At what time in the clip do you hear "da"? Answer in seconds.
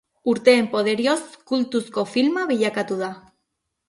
3.03-3.11